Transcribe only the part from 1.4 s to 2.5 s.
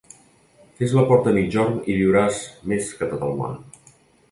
migjorn i viuràs